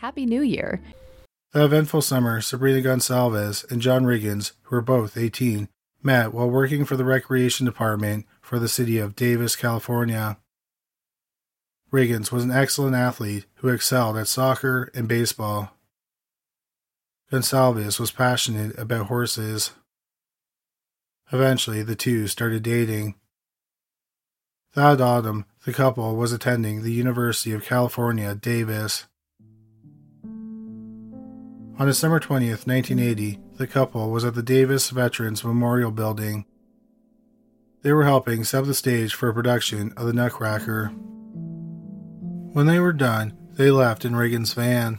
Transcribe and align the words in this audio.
Happy 0.00 0.24
New 0.24 0.40
Year. 0.40 0.80
The 1.52 1.66
eventful 1.66 2.00
summer, 2.00 2.40
Sabrina 2.40 2.80
Gonsalves 2.80 3.70
and 3.70 3.82
John 3.82 4.04
Riggins, 4.04 4.52
who 4.62 4.76
were 4.76 4.80
both 4.80 5.14
18, 5.14 5.68
met 6.02 6.32
while 6.32 6.48
working 6.48 6.86
for 6.86 6.96
the 6.96 7.04
Recreation 7.04 7.66
Department 7.66 8.24
for 8.40 8.58
the 8.58 8.66
city 8.66 8.96
of 8.96 9.14
Davis, 9.14 9.56
California. 9.56 10.38
Riggins 11.92 12.32
was 12.32 12.44
an 12.44 12.50
excellent 12.50 12.96
athlete 12.96 13.44
who 13.56 13.68
excelled 13.68 14.16
at 14.16 14.26
soccer 14.26 14.90
and 14.94 15.06
baseball. 15.06 15.76
Gonsalves 17.30 18.00
was 18.00 18.10
passionate 18.10 18.78
about 18.78 19.08
horses. 19.08 19.72
Eventually, 21.30 21.82
the 21.82 21.94
two 21.94 22.26
started 22.26 22.62
dating. 22.62 23.16
That 24.74 25.02
autumn, 25.02 25.44
the 25.66 25.74
couple 25.74 26.16
was 26.16 26.32
attending 26.32 26.84
the 26.84 26.92
University 26.92 27.52
of 27.52 27.66
California, 27.66 28.34
Davis. 28.34 29.04
On 31.80 31.86
December 31.86 32.20
20th, 32.20 32.66
1980, 32.66 33.38
the 33.56 33.66
couple 33.66 34.10
was 34.10 34.22
at 34.22 34.34
the 34.34 34.42
Davis 34.42 34.90
Veterans 34.90 35.42
Memorial 35.42 35.90
Building. 35.90 36.44
They 37.80 37.94
were 37.94 38.04
helping 38.04 38.44
set 38.44 38.66
the 38.66 38.74
stage 38.74 39.14
for 39.14 39.30
a 39.30 39.32
production 39.32 39.94
of 39.96 40.06
The 40.06 40.12
Nutcracker. 40.12 40.88
When 42.52 42.66
they 42.66 42.78
were 42.80 42.92
done, 42.92 43.32
they 43.52 43.70
left 43.70 44.04
in 44.04 44.12
Riggins' 44.12 44.54
van. 44.54 44.98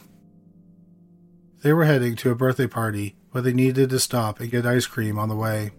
They 1.61 1.71
were 1.71 1.85
heading 1.85 2.15
to 2.15 2.31
a 2.31 2.35
birthday 2.35 2.65
party, 2.65 3.15
but 3.31 3.43
they 3.43 3.53
needed 3.53 3.91
to 3.91 3.99
stop 3.99 4.39
and 4.39 4.49
get 4.49 4.65
ice 4.65 4.87
cream 4.87 5.19
on 5.19 5.29
the 5.29 5.35
way. 5.35 5.69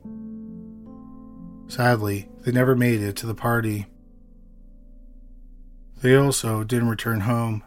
Sadly, 1.66 2.28
they 2.42 2.52
never 2.52 2.76
made 2.76 3.00
it 3.00 3.16
to 3.16 3.26
the 3.26 3.34
party. 3.34 3.86
They 6.00 6.14
also 6.14 6.62
didn't 6.62 6.90
return 6.90 7.22
home 7.22 7.64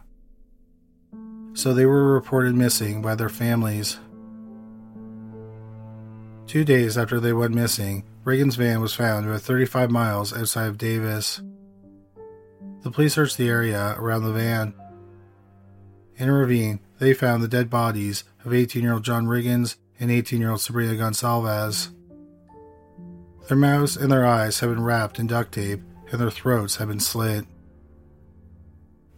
so 1.56 1.74
they 1.74 1.86
were 1.86 2.14
reported 2.14 2.54
missing 2.54 3.02
by 3.02 3.16
their 3.16 3.30
families. 3.30 3.98
Two 6.46 6.64
days 6.64 6.98
after 6.98 7.20
they 7.20 7.34
went 7.34 7.56
missing, 7.56 8.04
Riggins' 8.26 8.58
van 8.58 8.82
was 8.82 8.94
found 8.94 9.26
about 9.26 9.42
35 9.42 9.90
miles 9.90 10.36
outside 10.36 10.68
of 10.68 10.78
Davis. 10.78 11.42
The 12.82 12.92
police 12.92 13.14
searched 13.14 13.38
the 13.38 13.48
area 13.48 13.96
around 13.98 14.24
the 14.24 14.34
van. 14.34 14.74
In 16.18 16.30
a 16.30 16.34
ravine, 16.34 16.82
they 17.00 17.14
found 17.14 17.42
the 17.42 17.48
dead 17.48 17.70
bodies 17.70 18.26
of 18.44 18.54
18 18.54 18.84
year 18.84 18.94
old 18.94 19.04
John 19.04 19.26
Riggins 19.26 19.78
and 20.00 20.12
18 20.12 20.40
year 20.40 20.52
old 20.52 20.62
Sabrina 20.62 20.94
Gonsalves. 20.94 21.90
Their 23.48 23.58
mouths 23.58 23.96
and 23.96 24.12
their 24.12 24.26
eyes 24.26 24.60
had 24.60 24.70
been 24.70 24.84
wrapped 24.84 25.20
in 25.20 25.28
duct 25.28 25.54
tape, 25.54 25.82
and 26.12 26.20
their 26.20 26.32
throats 26.32 26.76
had 26.76 26.90
been 26.90 27.00
slit. 27.00 27.46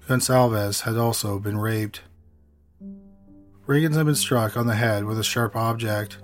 Gonsalves 0.07 0.81
had 0.81 0.97
also 0.97 1.39
been 1.39 1.57
raped. 1.57 2.01
Riggins 3.67 3.95
had 3.95 4.05
been 4.05 4.15
struck 4.15 4.55
on 4.55 4.65
the 4.65 4.75
head 4.75 5.03
with 5.03 5.19
a 5.19 5.23
sharp 5.23 5.53
object. 5.53 6.19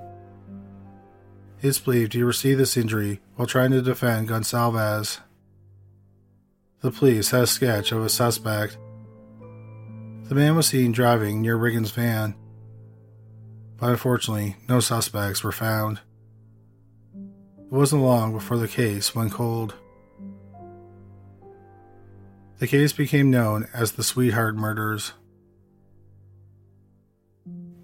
It's 1.62 1.78
believed 1.78 2.14
he 2.14 2.24
received 2.24 2.60
this 2.60 2.78
injury 2.78 3.20
while 3.36 3.48
trying 3.48 3.72
to 3.72 3.82
defend 3.82 4.30
Gonsalves. 4.30 5.20
The 6.80 6.92
police 6.92 7.32
had 7.32 7.44
a 7.44 7.48
sketch 7.48 7.92
of 7.92 8.02
a 8.02 8.10
suspect. 8.10 8.78
The 10.24 10.36
man 10.36 10.56
was 10.56 10.68
seen 10.68 10.94
driving 10.94 11.42
near 11.42 11.58
Riggins' 11.58 11.92
van, 11.92 12.36
but 13.78 13.90
unfortunately, 13.90 14.56
no 14.70 14.80
suspects 14.80 15.44
were 15.44 15.52
found. 15.52 16.00
It 17.14 17.72
wasn't 17.72 18.04
long 18.04 18.32
before 18.32 18.58
the 18.58 18.70
case 18.70 19.14
went 19.14 19.34
cold. 19.34 19.74
The 22.60 22.68
case 22.68 22.94
became 22.94 23.30
known 23.30 23.68
as 23.74 23.94
the 23.94 24.04
Sweetheart 24.04 24.56
Murders. 24.56 25.12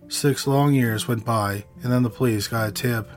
Six 0.10 0.48
long 0.48 0.74
years 0.74 1.08
went 1.08 1.24
by, 1.24 1.66
and 1.84 1.92
then 1.92 2.02
the 2.02 2.10
police 2.10 2.48
got 2.48 2.68
a 2.68 2.72
tip. 2.72 3.10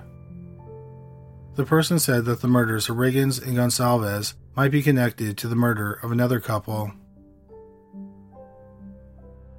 The 1.55 1.65
person 1.65 1.99
said 1.99 2.27
that 2.27 2.43
the 2.43 2.49
murders 2.49 2.91
of 2.91 2.97
Riggins 2.97 3.43
and 3.43 3.57
Gonsalves 3.57 4.35
might 4.55 4.71
be 4.71 4.83
connected 4.83 5.39
to 5.39 5.49
the 5.49 5.57
murder 5.57 5.99
of 6.03 6.13
another 6.13 6.39
couple. 6.39 6.93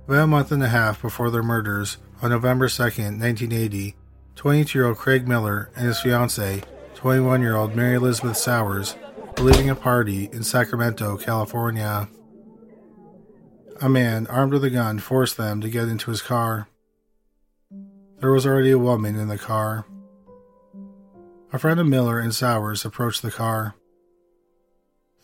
About 0.08 0.24
a 0.24 0.28
month 0.28 0.52
and 0.52 0.62
a 0.62 0.70
half 0.70 1.02
before 1.02 1.32
their 1.32 1.42
murders, 1.42 1.98
on 2.22 2.30
November 2.30 2.70
2, 2.70 2.84
1980, 2.84 3.96
22 4.36 4.78
year 4.78 4.88
old 4.88 4.98
Craig 4.98 5.28
Miller 5.28 5.72
and 5.76 5.88
his 5.88 6.00
fiancee, 6.02 6.62
21 6.94 7.42
year 7.42 7.56
old 7.56 7.76
Mary 7.76 7.96
Elizabeth 7.96 8.38
Sowers, 8.38 8.96
were 9.38 9.46
leaving 9.46 9.70
a 9.70 9.76
party 9.76 10.30
in 10.32 10.44
Sacramento, 10.44 11.18
California. 11.18 12.08
A 13.82 13.90
man 13.90 14.28
armed 14.28 14.54
with 14.54 14.64
a 14.64 14.70
gun 14.70 15.00
forced 15.00 15.36
them 15.36 15.62
to 15.62 15.70
get 15.70 15.88
into 15.88 16.12
his 16.12 16.22
car. 16.22 16.68
There 18.24 18.32
was 18.32 18.46
already 18.46 18.72
a 18.72 18.80
woman 18.80 19.18
in 19.18 19.28
the 19.28 19.38
car. 19.38 19.86
A 21.52 21.60
friend 21.60 21.78
of 21.78 21.88
Miller 21.88 22.22
and 22.22 22.34
Sowers 22.34 22.86
approached 22.86 23.22
the 23.22 23.30
car. 23.30 23.76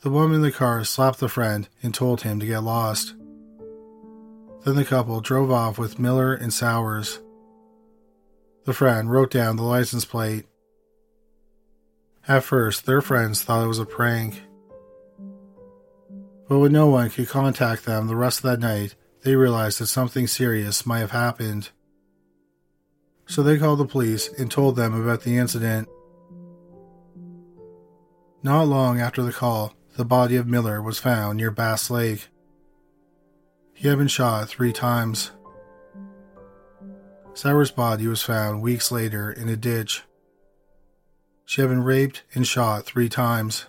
The 0.01 0.09
woman 0.09 0.35
in 0.35 0.41
the 0.41 0.51
car 0.51 0.83
slapped 0.83 1.21
the 1.21 1.29
friend 1.29 1.69
and 1.81 1.93
told 1.93 2.23
him 2.23 2.41
to 2.41 2.45
get 2.45 2.59
lost. 2.59 3.15
Then 4.65 4.75
the 4.75 4.83
couple 4.83 5.21
drove 5.21 5.49
off 5.49 5.79
with 5.79 5.97
Miller 5.97 6.33
and 6.33 6.53
Sowers. 6.53 7.21
The 8.65 8.73
friend 8.73 9.09
wrote 9.09 9.31
down 9.31 9.55
the 9.55 9.63
license 9.63 10.03
plate. 10.03 10.45
At 12.27 12.43
first, 12.43 12.85
their 12.85 12.99
friends 12.99 13.41
thought 13.41 13.63
it 13.63 13.69
was 13.69 13.79
a 13.79 13.85
prank. 13.85 14.43
But 16.49 16.59
when 16.59 16.73
no 16.73 16.87
one 16.87 17.11
could 17.11 17.29
contact 17.29 17.85
them 17.85 18.07
the 18.07 18.17
rest 18.17 18.39
of 18.39 18.43
that 18.51 18.59
night, 18.59 18.95
they 19.23 19.37
realized 19.37 19.79
that 19.79 19.87
something 19.87 20.27
serious 20.27 20.85
might 20.85 20.99
have 20.99 21.11
happened 21.11 21.69
so 23.29 23.43
they 23.43 23.59
called 23.59 23.77
the 23.77 23.85
police 23.85 24.27
and 24.39 24.49
told 24.49 24.75
them 24.75 24.99
about 24.99 25.21
the 25.21 25.37
incident. 25.37 25.87
Not 28.41 28.63
long 28.63 28.99
after 28.99 29.21
the 29.21 29.31
call, 29.31 29.75
the 29.95 30.03
body 30.03 30.35
of 30.35 30.47
Miller 30.47 30.81
was 30.81 30.97
found 30.97 31.37
near 31.37 31.51
Bass 31.51 31.91
Lake. 31.91 32.27
He 33.71 33.87
had 33.87 33.99
been 33.99 34.07
shot 34.07 34.49
three 34.49 34.73
times. 34.73 35.29
Sarah's 37.35 37.69
body 37.69 38.07
was 38.07 38.23
found 38.23 38.63
weeks 38.63 38.91
later 38.91 39.31
in 39.31 39.47
a 39.47 39.55
ditch. 39.55 40.03
She 41.45 41.61
had 41.61 41.69
been 41.69 41.83
raped 41.83 42.23
and 42.33 42.47
shot 42.47 42.85
three 42.85 43.09
times. 43.09 43.67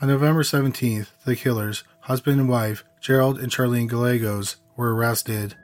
On 0.00 0.06
November 0.06 0.42
17th, 0.42 1.08
the 1.24 1.34
killers, 1.34 1.82
husband 2.02 2.38
and 2.40 2.48
wife, 2.48 2.84
Gerald 3.00 3.40
and 3.40 3.50
Charlene 3.50 3.88
Gallegos, 3.88 4.56
were 4.76 4.94
arrested. 4.94 5.56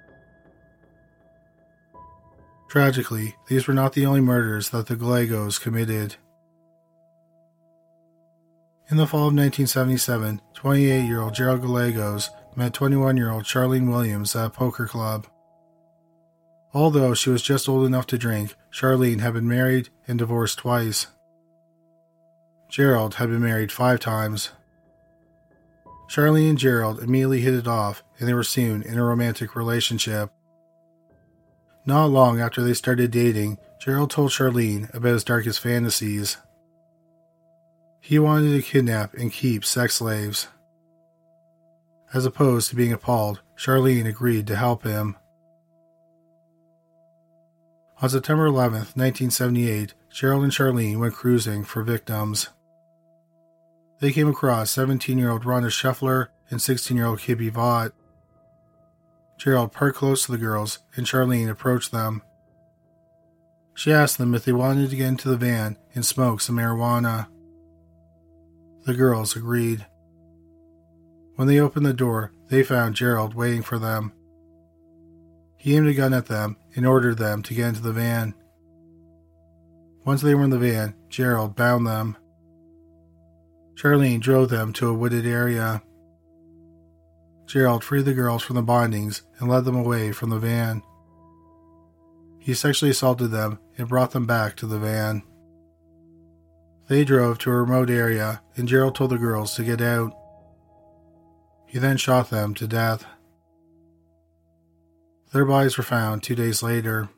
Tragically, 2.69 3.35
these 3.49 3.67
were 3.67 3.75
not 3.75 3.94
the 3.94 4.05
only 4.05 4.20
murders 4.20 4.70
that 4.70 4.87
the 4.87 4.97
Gallegos 4.97 5.59
committed. 5.59 6.17
In 8.91 8.97
the 8.97 9.06
fall 9.06 9.29
of 9.29 9.35
1977, 9.35 10.41
28 10.55 11.05
year 11.05 11.20
old 11.20 11.35
Gerald 11.35 11.62
Gallegos 11.62 12.31
met 12.56 12.75
21 12.75 13.17
year 13.17 13.31
old 13.31 13.44
Charlene 13.44 13.88
Williams 13.91 14.35
at 14.37 14.47
a 14.47 14.50
poker 14.50 14.87
club. 14.87 15.26
Although 16.75 17.15
she 17.15 17.31
was 17.31 17.43
just 17.43 17.69
old 17.69 17.87
enough 17.87 18.06
to 18.09 18.19
drink, 18.19 18.55
Charlene 18.71 19.21
had 19.21 19.32
been 19.32 19.49
married 19.49 19.88
and 20.06 20.19
divorced 20.19 20.59
twice. 20.59 21.06
Gerald 22.69 23.14
had 23.14 23.31
been 23.31 23.43
married 23.43 23.73
five 23.73 24.00
times. 24.00 24.53
Charlene 26.09 26.50
and 26.50 26.59
Gerald 26.59 27.03
immediately 27.03 27.41
hit 27.41 27.55
it 27.55 27.67
off, 27.67 28.03
and 28.19 28.29
they 28.29 28.35
were 28.35 28.43
soon 28.43 28.82
in 28.82 28.99
a 28.99 29.05
romantic 29.05 29.56
relationship. 29.56 30.31
Not 31.88 32.11
long 32.11 32.38
after 32.38 32.62
they 32.62 32.75
started 32.75 33.11
dating, 33.11 33.56
Gerald 33.81 34.11
told 34.11 34.31
Charlene 34.31 34.93
about 34.94 35.14
his 35.14 35.25
darkest 35.25 35.61
fantasies. 35.61 36.37
He 38.02 38.19
wanted 38.19 38.52
to 38.52 38.61
kidnap 38.61 39.14
and 39.14 39.32
keep 39.32 39.64
sex 39.64 39.94
slaves. 39.94 40.49
As 42.12 42.26
opposed 42.26 42.69
to 42.69 42.76
being 42.76 42.93
appalled, 42.93 43.40
Charlene 43.56 44.06
agreed 44.06 44.46
to 44.49 44.56
help 44.56 44.82
him. 44.82 45.17
On 48.02 48.11
September 48.11 48.44
11, 48.44 48.73
1978, 48.73 49.94
Gerald 50.12 50.44
and 50.44 50.52
Charlene 50.52 50.99
went 50.99 51.14
cruising 51.14 51.64
for 51.64 51.82
victims. 51.82 52.50
They 54.00 54.12
came 54.12 54.29
across 54.29 54.70
17 54.73 55.17
year 55.17 55.31
old 55.31 55.44
Rhonda 55.44 55.70
Scheffler 55.70 56.26
and 56.50 56.61
16 56.61 56.94
year 56.94 57.06
old 57.06 57.20
Kippy 57.20 57.50
Vaught. 57.50 57.93
Gerald 59.38 59.73
parked 59.73 59.96
close 59.96 60.26
to 60.26 60.32
the 60.32 60.38
girls, 60.38 60.81
and 60.96 61.06
Charlene 61.06 61.49
approached 61.49 61.93
them. 61.93 62.23
She 63.75 63.93
asked 63.93 64.19
them 64.19 64.35
if 64.35 64.44
they 64.44 64.52
wanted 64.52 64.90
to 64.90 64.96
get 64.96 65.06
into 65.06 65.29
the 65.29 65.37
van 65.37 65.79
and 65.94 66.05
smoke 66.05 66.40
some 66.40 66.56
marijuana. 66.56 67.29
The 68.85 68.94
girls 68.94 69.37
agreed. 69.37 69.87
When 71.37 71.46
they 71.46 71.61
opened 71.61 71.87
the 71.87 71.93
door, 71.94 72.32
they 72.49 72.64
found 72.64 72.96
Gerald 72.96 73.35
waiting 73.35 73.62
for 73.62 73.79
them. 73.79 74.12
He 75.56 75.76
aimed 75.76 75.87
a 75.87 75.94
gun 75.94 76.12
at 76.12 76.26
them 76.26 76.56
and 76.75 76.85
ordered 76.85 77.19
them 77.19 77.43
to 77.44 77.55
get 77.55 77.69
into 77.69 77.82
the 77.82 77.93
van. 77.93 78.35
Once 80.05 80.23
they 80.23 80.35
were 80.35 80.44
in 80.44 80.50
the 80.50 80.58
van, 80.58 80.94
Gerald 81.08 81.55
bound 81.55 81.87
them. 81.87 82.17
Charlene 83.75 84.20
drove 84.20 84.49
them 84.49 84.73
to 84.73 84.88
a 84.88 84.94
wooded 84.94 85.25
area. 85.25 85.82
Gerald 87.49 87.83
freed 87.83 88.05
the 88.05 88.12
girls 88.12 88.43
from 88.43 88.56
the 88.56 88.62
bindings 88.62 89.23
and 89.39 89.49
led 89.49 89.65
them 89.65 89.75
away 89.75 90.12
from 90.12 90.29
the 90.29 90.39
van. 90.39 90.83
He 92.39 92.53
sexually 92.53 92.91
assaulted 92.91 93.31
them 93.31 93.59
and 93.79 93.89
brought 93.89 94.11
them 94.11 94.27
back 94.27 94.55
to 94.56 94.67
the 94.67 94.79
van. 94.79 95.23
They 96.89 97.05
drove 97.05 97.39
to 97.39 97.50
a 97.50 97.56
remote 97.56 97.89
area 97.89 98.43
and 98.56 98.69
Gerald 98.69 98.95
told 98.95 99.11
the 99.11 99.19
girls 99.19 99.55
to 99.55 99.65
get 99.65 99.81
out. 99.81 100.12
He 101.67 101.79
then 101.79 101.97
shot 101.97 102.29
them 102.29 102.55
to 102.55 102.69
death. 102.69 103.06
Their 105.33 105.47
bodies 105.47 105.79
were 105.79 105.85
found 105.85 106.23
two 106.23 106.35
days 106.35 106.62
later. 106.62 107.09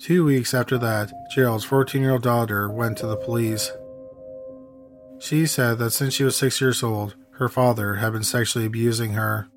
Two 0.00 0.24
weeks 0.24 0.54
after 0.54 0.78
that, 0.78 1.12
Gerald's 1.34 1.64
14 1.64 2.00
year 2.00 2.12
old 2.12 2.22
daughter 2.22 2.70
went 2.70 2.96
to 2.98 3.06
the 3.06 3.16
police. 3.16 3.70
She 5.18 5.44
said 5.46 5.78
that 5.78 5.90
since 5.90 6.14
she 6.14 6.24
was 6.24 6.36
six 6.36 6.60
years 6.60 6.82
old, 6.82 7.16
her 7.38 7.48
father 7.48 7.94
had 7.94 8.12
been 8.12 8.22
sexually 8.22 8.66
abusing 8.66 9.12
her. 9.12 9.48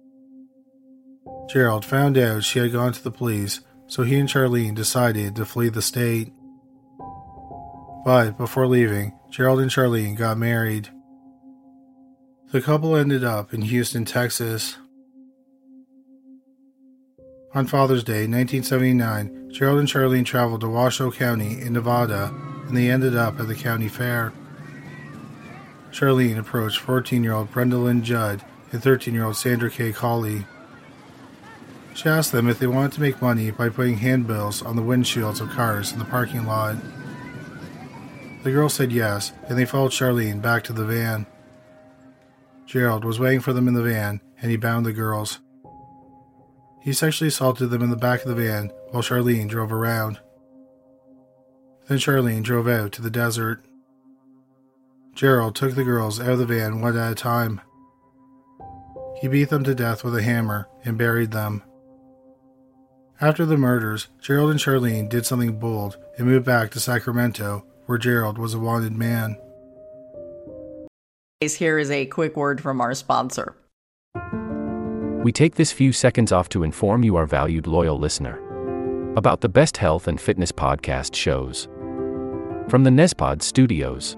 Gerald 1.50 1.84
found 1.84 2.18
out 2.18 2.44
she 2.44 2.60
had 2.60 2.72
gone 2.72 2.94
to 2.94 3.04
the 3.04 3.12
police, 3.12 3.62
so 3.88 4.04
he 4.04 4.18
and 4.18 4.30
Charlene 4.30 4.76
decided 4.76 5.36
to 5.36 5.46
flee 5.46 5.70
the 5.70 5.82
state. 5.82 6.32
But 8.06 8.38
before 8.38 8.68
leaving, 8.68 9.14
Gerald 9.30 9.60
and 9.60 9.70
Charlene 9.70 10.16
got 10.16 10.38
married. 10.38 10.90
The 12.52 12.62
couple 12.62 12.96
ended 12.96 13.24
up 13.24 13.54
in 13.54 13.62
Houston, 13.62 14.06
Texas. 14.06 14.78
On 17.54 17.68
Father's 17.68 18.04
Day 18.04 18.28
1979, 18.28 19.52
Gerald 19.52 19.80
and 19.80 19.88
Charlene 19.88 20.26
traveled 20.26 20.62
to 20.62 20.70
Washoe 20.70 21.12
County 21.12 21.60
in 21.62 21.74
Nevada 21.74 22.34
and 22.72 22.78
they 22.78 22.90
ended 22.90 23.18
up 23.18 23.38
at 23.38 23.50
the 23.50 23.56
county 23.56 23.90
fair. 23.90 24.32
Charlene 25.92 26.38
approached 26.38 26.80
14 26.80 27.24
year 27.24 27.34
old 27.34 27.52
Brenda 27.52 27.78
Lynn 27.78 28.04
Judd 28.04 28.44
and 28.72 28.82
13 28.82 29.14
year 29.14 29.26
old 29.26 29.36
Sandra 29.36 29.70
K. 29.70 29.92
Colley. 29.92 30.46
She 31.94 32.08
asked 32.08 32.32
them 32.32 32.48
if 32.48 32.60
they 32.60 32.68
wanted 32.68 32.94
to 32.94 33.02
make 33.02 33.22
money 33.22 33.52
by 33.52 33.70
putting 33.70 33.98
handbills 33.98 34.62
on 34.62 34.76
the 34.76 34.82
windshields 34.82 35.42
of 35.42 35.50
cars 35.50 35.92
in 35.92 36.00
the 36.00 36.06
parking 36.06 36.46
lot. 36.46 36.78
The 38.44 38.52
girls 38.52 38.74
said 38.74 38.92
yes, 38.92 39.34
and 39.48 39.58
they 39.58 39.66
followed 39.66 39.92
Charlene 39.92 40.42
back 40.42 40.64
to 40.64 40.74
the 40.74 40.86
van. 40.86 41.28
Gerald 42.66 43.04
was 43.04 43.20
waiting 43.20 43.42
for 43.42 43.54
them 43.54 43.68
in 43.68 43.74
the 43.74 43.84
van, 43.84 44.22
and 44.42 44.50
he 44.50 44.58
bound 44.58 44.86
the 44.86 44.94
girls. 44.94 45.40
He 46.82 46.94
sexually 46.94 47.28
assaulted 47.28 47.70
them 47.70 47.84
in 47.84 47.92
the 47.92 47.98
back 47.98 48.24
of 48.24 48.30
the 48.30 48.36
van 48.36 48.72
while 48.90 49.04
Charlene 49.04 49.48
drove 49.48 49.72
around. 49.72 50.20
Then 51.88 52.00
Charlene 52.00 52.42
drove 52.42 52.68
out 52.68 52.94
to 52.94 53.02
the 53.02 53.12
desert. 53.12 53.64
Gerald 55.14 55.56
took 55.56 55.76
the 55.76 55.84
girls 55.84 56.20
out 56.20 56.30
of 56.30 56.40
the 56.40 56.46
van 56.46 56.82
one 56.82 56.98
at 56.98 57.12
a 57.12 57.16
time. 57.16 57.62
He 59.20 59.28
beat 59.28 59.50
them 59.50 59.64
to 59.66 59.76
death 59.76 60.04
with 60.04 60.16
a 60.16 60.24
hammer 60.24 60.68
and 60.84 60.98
buried 60.98 61.32
them. 61.32 61.64
After 63.20 63.46
the 63.46 63.58
murders, 63.58 64.08
Gerald 64.20 64.50
and 64.50 64.60
Charlene 64.60 65.08
did 65.08 65.26
something 65.28 65.60
bold 65.60 65.98
and 66.18 66.28
moved 66.28 66.46
back 66.46 66.72
to 66.72 66.80
Sacramento, 66.80 67.66
where 67.86 68.00
Gerald 68.00 68.40
was 68.40 68.56
a 68.56 68.60
wanted 68.60 68.94
man. 68.94 69.38
Here 71.40 71.78
is 71.78 71.92
a 71.92 72.08
quick 72.08 72.36
word 72.36 72.62
from 72.62 72.82
our 72.82 72.96
sponsor. 72.96 73.56
We 75.24 75.32
take 75.32 75.56
this 75.56 75.72
few 75.72 75.94
seconds 75.94 76.32
off 76.32 76.50
to 76.50 76.64
inform 76.64 77.04
you, 77.04 77.16
our 77.16 77.28
valued 77.28 77.68
loyal 77.68 78.00
listener, 78.00 78.40
about 79.16 79.42
the 79.42 79.50
best 79.50 79.78
health 79.78 80.08
and 80.08 80.20
fitness 80.20 80.52
podcast 80.52 81.14
shows 81.14 81.68
from 82.70 82.84
the 82.84 82.90
Nezpod 82.90 83.42
studios. 83.42 84.18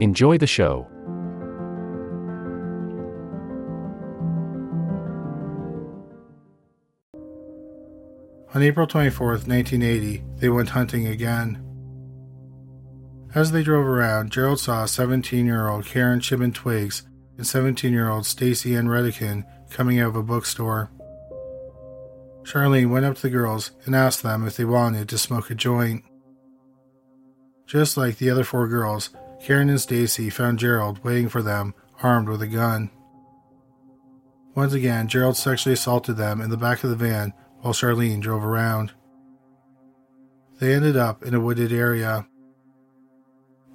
Enjoy 0.00 0.38
the 0.38 0.46
show. 0.46 0.86
On 8.54 8.62
April 8.62 8.86
24, 8.86 9.28
1980, 9.28 10.24
they 10.36 10.48
went 10.48 10.70
hunting 10.70 11.06
again. 11.06 11.62
As 13.34 13.52
they 13.52 13.62
drove 13.62 13.86
around, 13.86 14.30
Gerald 14.30 14.60
saw 14.60 14.86
17 14.86 15.44
year 15.44 15.68
old 15.68 15.84
Karen 15.84 16.20
Chipman 16.20 16.52
Twiggs 16.52 17.02
and 17.36 17.46
17 17.46 17.92
year 17.92 18.08
old 18.08 18.24
Stacy 18.24 18.74
Ann 18.74 18.86
Redican 18.86 19.44
coming 19.70 20.00
out 20.00 20.08
of 20.08 20.16
a 20.16 20.22
bookstore. 20.22 20.90
Charlene 22.42 22.90
went 22.90 23.04
up 23.04 23.16
to 23.16 23.22
the 23.22 23.30
girls 23.30 23.72
and 23.84 23.94
asked 23.94 24.22
them 24.22 24.46
if 24.46 24.56
they 24.56 24.64
wanted 24.64 25.08
to 25.08 25.18
smoke 25.18 25.50
a 25.50 25.54
joint. 25.54 26.04
Just 27.66 27.98
like 27.98 28.16
the 28.16 28.30
other 28.30 28.44
four 28.44 28.66
girls, 28.66 29.10
Karen 29.42 29.70
and 29.70 29.80
Stacy 29.80 30.30
found 30.30 30.58
Gerald 30.58 31.02
waiting 31.04 31.28
for 31.28 31.42
them, 31.42 31.74
armed 32.02 32.28
with 32.28 32.42
a 32.42 32.46
gun. 32.46 32.90
Once 34.54 34.72
again, 34.72 35.06
Gerald 35.08 35.36
sexually 35.36 35.74
assaulted 35.74 36.16
them 36.16 36.40
in 36.40 36.50
the 36.50 36.56
back 36.56 36.82
of 36.82 36.90
the 36.90 36.96
van 36.96 37.32
while 37.60 37.72
Charlene 37.72 38.20
drove 38.20 38.44
around. 38.44 38.92
They 40.58 40.74
ended 40.74 40.96
up 40.96 41.22
in 41.22 41.34
a 41.34 41.40
wooded 41.40 41.72
area. 41.72 42.26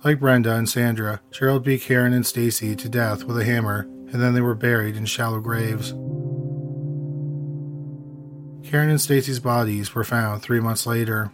Like 0.03 0.19
Brenda 0.19 0.55
and 0.55 0.67
Sandra, 0.67 1.21
Gerald 1.31 1.63
beat 1.63 1.81
Karen 1.81 2.11
and 2.11 2.25
Stacy 2.25 2.75
to 2.75 2.89
death 2.89 3.23
with 3.23 3.39
a 3.39 3.45
hammer, 3.45 3.87
and 4.11 4.21
then 4.21 4.33
they 4.33 4.41
were 4.41 4.55
buried 4.55 4.97
in 4.97 5.05
shallow 5.05 5.39
graves. 5.39 5.93
Karen 8.69 8.89
and 8.89 8.99
Stacy's 8.99 9.39
bodies 9.39 9.95
were 9.95 10.03
found 10.03 10.41
three 10.41 10.59
months 10.59 10.85
later. 10.85 11.31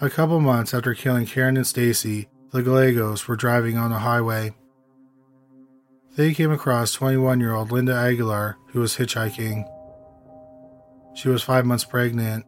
A 0.00 0.08
couple 0.08 0.38
months 0.38 0.74
after 0.74 0.94
killing 0.94 1.26
Karen 1.26 1.56
and 1.56 1.66
Stacy, 1.66 2.28
the 2.52 2.62
Gallegos 2.62 3.26
were 3.26 3.34
driving 3.34 3.76
on 3.76 3.90
a 3.90 3.98
highway. 3.98 4.54
They 6.14 6.34
came 6.34 6.52
across 6.52 6.92
21 6.92 7.40
year 7.40 7.52
old 7.52 7.72
Linda 7.72 7.94
Aguilar, 7.94 8.58
who 8.68 8.78
was 8.78 8.96
hitchhiking. 8.96 9.68
She 11.16 11.28
was 11.28 11.42
five 11.42 11.66
months 11.66 11.84
pregnant. 11.84 12.46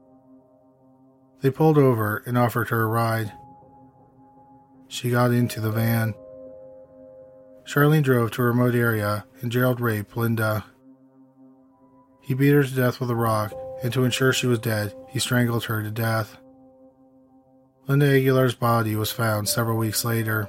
They 1.40 1.50
pulled 1.50 1.76
over 1.76 2.23
and 2.25 2.38
offered 2.38 2.69
her 2.69 2.83
a 2.83 2.87
ride. 2.87 3.33
She 4.87 5.11
got 5.11 5.33
into 5.33 5.61
the 5.61 5.73
van. 5.73 6.14
Charlene 7.64 8.04
drove 8.04 8.30
to 8.33 8.42
a 8.42 8.47
remote 8.47 8.76
area 8.76 9.25
and 9.40 9.50
Gerald 9.50 9.80
raped 9.80 10.16
Linda. 10.16 10.64
He 12.21 12.35
beat 12.35 12.52
her 12.52 12.62
to 12.62 12.75
death 12.75 13.00
with 13.00 13.11
a 13.11 13.16
rock, 13.16 13.52
and 13.83 13.92
to 13.92 14.04
ensure 14.04 14.33
she 14.33 14.47
was 14.47 14.61
dead, 14.61 14.95
he 15.09 15.19
strangled 15.19 15.64
her 15.64 15.83
to 15.83 15.90
death. 15.90 16.39
Linda 17.87 18.07
Aguilar's 18.07 18.55
body 18.55 18.95
was 18.95 19.11
found 19.11 19.49
several 19.49 19.77
weeks 19.77 20.05
later. 20.05 20.49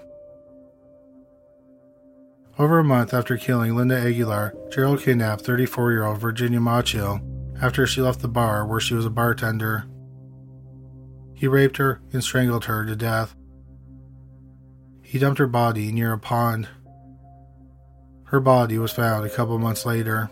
Over 2.59 2.79
a 2.79 2.83
month 2.83 3.13
after 3.13 3.37
killing 3.37 3.75
Linda 3.75 3.97
Aguilar, 3.97 4.53
Gerald 4.71 5.01
kidnapped 5.01 5.41
34 5.41 5.91
year 5.91 6.05
old 6.05 6.19
Virginia 6.19 6.59
Mochel 6.59 7.21
after 7.61 7.87
she 7.87 8.01
left 8.01 8.21
the 8.21 8.27
bar 8.27 8.65
where 8.65 8.79
she 8.79 8.93
was 8.93 9.05
a 9.05 9.09
bartender. 9.09 9.85
He 11.33 11.47
raped 11.47 11.77
her 11.77 12.01
and 12.13 12.23
strangled 12.23 12.65
her 12.65 12.85
to 12.85 12.95
death. 12.95 13.35
He 15.01 15.17
dumped 15.17 15.39
her 15.39 15.47
body 15.47 15.91
near 15.91 16.13
a 16.13 16.19
pond. 16.19 16.67
Her 18.25 18.39
body 18.39 18.77
was 18.77 18.91
found 18.91 19.25
a 19.25 19.29
couple 19.29 19.57
months 19.57 19.85
later. 19.85 20.29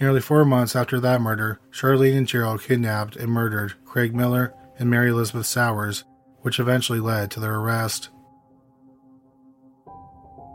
Nearly 0.00 0.22
four 0.22 0.46
months 0.46 0.74
after 0.74 0.98
that 0.98 1.20
murder, 1.20 1.60
Charlene 1.70 2.16
and 2.16 2.26
Gerald 2.26 2.62
kidnapped 2.62 3.16
and 3.16 3.30
murdered 3.30 3.74
Craig 3.84 4.14
Miller 4.14 4.54
and 4.78 4.88
Mary 4.88 5.10
Elizabeth 5.10 5.44
Sowers, 5.44 6.04
which 6.40 6.58
eventually 6.58 7.00
led 7.00 7.30
to 7.30 7.40
their 7.40 7.56
arrest. 7.56 8.08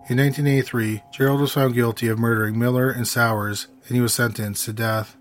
In 0.10 0.18
1983, 0.18 1.04
Gerald 1.14 1.42
was 1.42 1.54
found 1.54 1.76
guilty 1.76 2.08
of 2.08 2.18
murdering 2.18 2.58
Miller 2.58 2.90
and 2.90 3.08
Sowers, 3.08 3.68
and 3.88 3.96
he 3.96 4.02
was 4.02 4.16
sentenced 4.16 4.66
to 4.66 4.74
death. 4.74 5.16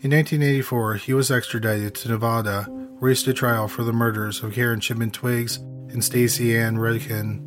In 0.00 0.10
1984, 0.10 0.94
he 0.94 1.12
was 1.12 1.30
extradited 1.30 1.94
to 1.96 2.08
Nevada, 2.08 2.62
where 2.98 3.10
he 3.10 3.14
stood 3.14 3.36
trial 3.36 3.68
for 3.68 3.84
the 3.84 3.92
murders 3.92 4.42
of 4.42 4.54
Karen 4.54 4.80
Chipman 4.80 5.12
Twiggs 5.12 5.58
and 5.58 6.02
Stacy 6.02 6.56
Ann 6.56 6.76
Redican. 6.76 7.46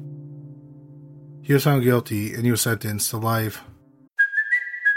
He 1.41 1.51
was 1.51 1.65
found 1.65 1.83
guilty 1.83 2.33
and 2.33 2.45
he 2.45 2.51
was 2.51 2.61
sentenced 2.61 3.09
to 3.09 3.17
life. 3.17 3.61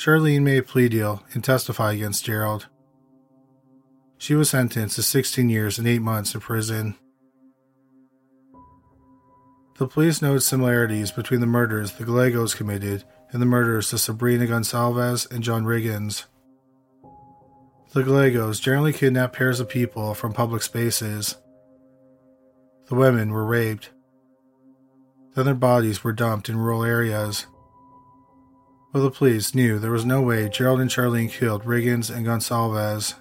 Charlene 0.00 0.40
made 0.40 0.56
a 0.56 0.62
plea 0.62 0.88
deal 0.88 1.22
and 1.34 1.44
testified 1.44 1.96
against 1.96 2.24
Gerald. 2.24 2.68
She 4.16 4.34
was 4.34 4.48
sentenced 4.48 4.96
to 4.96 5.02
16 5.02 5.50
years 5.50 5.78
and 5.78 5.86
8 5.86 5.98
months 5.98 6.34
in 6.34 6.40
prison. 6.40 6.94
The 9.76 9.86
police 9.86 10.22
noted 10.22 10.40
similarities 10.40 11.10
between 11.10 11.40
the 11.40 11.46
murders 11.46 11.92
the 11.92 12.06
Gallegos 12.06 12.54
committed 12.54 13.04
and 13.30 13.42
the 13.42 13.46
murders 13.46 13.92
of 13.92 14.00
Sabrina 14.00 14.46
Gonsalves 14.46 15.30
and 15.30 15.44
John 15.44 15.64
Riggins. 15.64 16.24
The 17.92 18.02
Gallegos 18.02 18.58
generally 18.58 18.94
kidnapped 18.94 19.36
pairs 19.36 19.60
of 19.60 19.68
people 19.68 20.14
from 20.14 20.32
public 20.32 20.62
spaces. 20.62 21.36
The 22.88 22.94
women 22.94 23.32
were 23.32 23.44
raped. 23.44 23.90
Then 25.34 25.44
their 25.44 25.54
bodies 25.54 26.02
were 26.02 26.14
dumped 26.14 26.48
in 26.48 26.56
rural 26.56 26.84
areas. 26.84 27.44
But 28.92 29.00
the 29.00 29.10
police 29.10 29.54
knew 29.54 29.78
there 29.78 29.90
was 29.90 30.04
no 30.04 30.20
way 30.20 30.48
Gerald 30.48 30.80
and 30.80 30.90
Charlene 30.90 31.30
killed 31.30 31.64
Riggins 31.64 32.14
and 32.14 32.26
Gonsalves. 32.26 33.14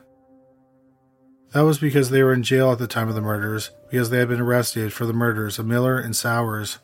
That 1.54 1.62
was 1.62 1.80
because 1.80 2.10
they 2.10 2.24
were 2.24 2.34
in 2.34 2.44
jail 2.44 2.72
at 2.72 2.80
the 2.80 2.88
time 2.88 3.10
of 3.10 3.16
the 3.16 3.22
murders, 3.22 3.72
because 3.90 4.10
they 4.10 4.20
had 4.20 4.30
been 4.30 4.42
arrested 4.42 4.94
for 4.94 5.06
the 5.06 5.14
murders 5.14 5.58
of 5.58 5.66
Miller 5.66 6.00
and 6.00 6.16
Sowers. 6.16 6.80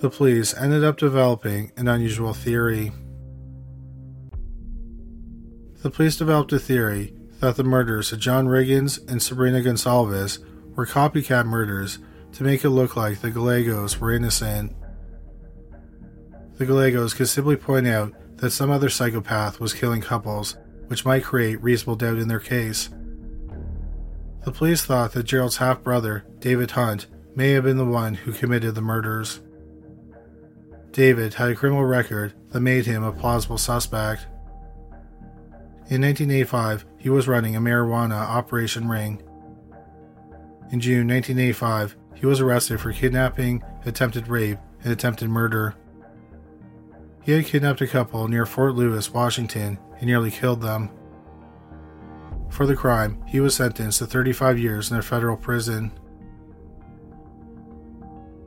The 0.00 0.10
police 0.10 0.54
ended 0.56 0.82
up 0.82 0.96
developing 0.96 1.72
an 1.76 1.86
unusual 1.86 2.32
theory. 2.32 2.92
The 5.82 5.90
police 5.90 6.16
developed 6.16 6.52
a 6.52 6.58
theory 6.58 7.14
that 7.40 7.56
the 7.56 7.64
murders 7.64 8.12
of 8.12 8.20
John 8.20 8.46
Riggins 8.46 8.98
and 9.10 9.22
Sabrina 9.22 9.60
Gonsalves 9.60 10.38
were 10.74 10.86
copycat 10.86 11.46
murders 11.46 11.98
to 12.32 12.44
make 12.44 12.64
it 12.64 12.70
look 12.70 12.96
like 12.96 13.20
the 13.20 13.30
Gallegos 13.30 14.00
were 14.00 14.12
innocent. 14.12 14.74
The 16.60 16.66
Gallegos 16.66 17.14
could 17.14 17.30
simply 17.30 17.56
point 17.56 17.86
out 17.86 18.12
that 18.36 18.50
some 18.50 18.70
other 18.70 18.90
psychopath 18.90 19.60
was 19.60 19.72
killing 19.72 20.02
couples, 20.02 20.58
which 20.88 21.06
might 21.06 21.24
create 21.24 21.62
reasonable 21.62 21.96
doubt 21.96 22.18
in 22.18 22.28
their 22.28 22.38
case. 22.38 22.90
The 24.44 24.52
police 24.52 24.84
thought 24.84 25.12
that 25.12 25.22
Gerald's 25.22 25.56
half 25.56 25.82
brother, 25.82 26.26
David 26.38 26.72
Hunt, 26.72 27.06
may 27.34 27.52
have 27.52 27.64
been 27.64 27.78
the 27.78 27.86
one 27.86 28.12
who 28.12 28.34
committed 28.34 28.74
the 28.74 28.82
murders. 28.82 29.40
David 30.92 31.32
had 31.32 31.48
a 31.48 31.54
criminal 31.54 31.86
record 31.86 32.34
that 32.50 32.60
made 32.60 32.84
him 32.84 33.04
a 33.04 33.10
plausible 33.10 33.56
suspect. 33.56 34.26
In 35.88 36.02
1985, 36.02 36.84
he 36.98 37.08
was 37.08 37.26
running 37.26 37.56
a 37.56 37.60
marijuana 37.60 38.16
operation 38.16 38.86
ring. 38.86 39.22
In 40.70 40.78
June 40.78 41.08
1985, 41.08 41.96
he 42.16 42.26
was 42.26 42.38
arrested 42.38 42.82
for 42.82 42.92
kidnapping, 42.92 43.62
attempted 43.86 44.28
rape, 44.28 44.58
and 44.84 44.92
attempted 44.92 45.30
murder. 45.30 45.74
He 47.22 47.32
had 47.32 47.46
kidnapped 47.46 47.80
a 47.80 47.86
couple 47.86 48.26
near 48.28 48.46
Fort 48.46 48.74
Lewis, 48.74 49.12
Washington, 49.12 49.78
and 49.98 50.06
nearly 50.06 50.30
killed 50.30 50.62
them. 50.62 50.90
For 52.48 52.66
the 52.66 52.76
crime, 52.76 53.22
he 53.26 53.40
was 53.40 53.54
sentenced 53.54 53.98
to 53.98 54.06
35 54.06 54.58
years 54.58 54.90
in 54.90 54.96
a 54.96 55.02
federal 55.02 55.36
prison. 55.36 55.92